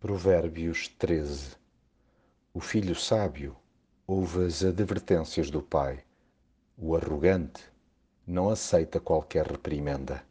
[0.00, 1.56] Provérbios 13
[2.54, 3.54] O filho sábio
[4.06, 6.02] ouve as advertências do pai.
[6.74, 7.62] O arrogante
[8.26, 10.24] não aceita qualquer reprimenda.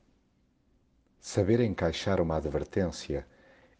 [1.19, 3.27] Saber encaixar uma advertência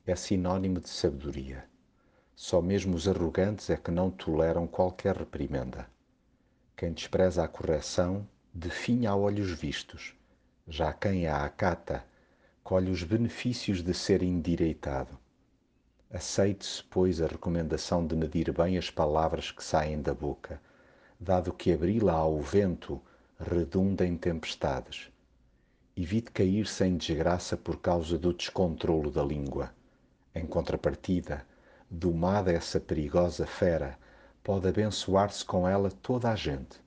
[0.06, 1.66] é sinônimo de sabedoria.
[2.36, 5.90] Só mesmo os arrogantes é que não toleram qualquer reprimenda.
[6.78, 10.16] Quem despreza a correção definha a olhos vistos.
[10.68, 12.06] Já quem a acata
[12.64, 15.18] colhe os benefícios de ser endireitado.
[16.12, 20.59] Aceite-se, pois, a recomendação de medir bem as palavras que saem da boca,
[21.20, 22.99] dado que abri-la ao vento
[23.40, 25.12] redunda em tempestades.
[25.95, 29.72] Evite cair sem desgraça por causa do descontrolo da língua.
[30.34, 31.45] Em contrapartida,
[31.88, 33.96] domada essa perigosa fera,
[34.44, 36.82] pode abençoar-se com ela toda a gente.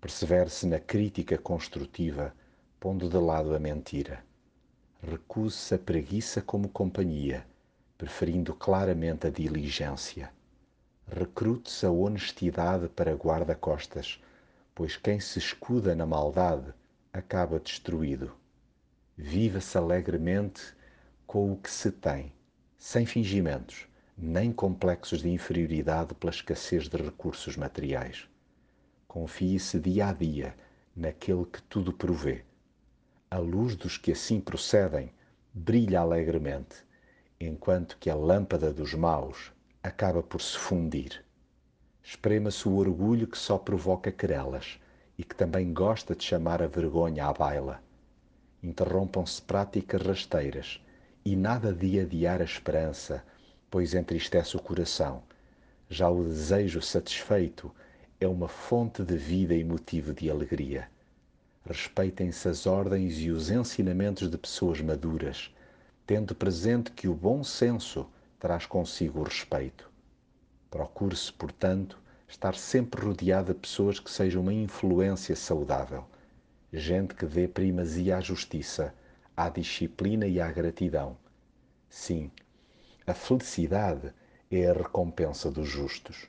[0.00, 2.34] Persevere-se na crítica construtiva,
[2.80, 4.24] pondo de lado a mentira.
[5.00, 7.46] Recuse-se a preguiça como companhia
[8.00, 10.32] preferindo claramente a diligência.
[11.06, 14.18] Recrute-se a honestidade para guarda-costas,
[14.74, 16.72] pois quem se escuda na maldade
[17.12, 18.32] acaba destruído.
[19.18, 20.62] Viva-se alegremente
[21.26, 22.32] com o que se tem,
[22.78, 28.26] sem fingimentos, nem complexos de inferioridade pela escassez de recursos materiais.
[29.06, 30.54] Confie-se dia a dia
[30.96, 32.46] naquele que tudo provê.
[33.30, 35.12] A luz dos que assim procedem
[35.52, 36.88] brilha alegremente
[37.42, 39.50] enquanto que a lâmpada dos maus
[39.82, 41.24] acaba por se fundir.
[42.02, 44.78] Esprema-se o orgulho que só provoca querelas
[45.16, 47.82] e que também gosta de chamar a vergonha à baila.
[48.62, 50.84] Interrompam-se práticas rasteiras
[51.24, 53.24] e nada de adiar a esperança,
[53.70, 55.22] pois entristece o coração.
[55.88, 57.74] Já o desejo satisfeito
[58.20, 60.90] é uma fonte de vida e motivo de alegria.
[61.64, 65.50] Respeitem-se as ordens e os ensinamentos de pessoas maduras
[66.10, 68.04] tendo presente que o bom senso
[68.36, 69.88] traz consigo o respeito.
[70.68, 76.04] Procure-se, portanto, estar sempre rodeado de pessoas que sejam uma influência saudável,
[76.72, 78.92] gente que dê primazia à justiça,
[79.36, 81.16] à disciplina e à gratidão.
[81.88, 82.32] Sim,
[83.06, 84.12] a felicidade
[84.50, 86.26] é a recompensa dos justos.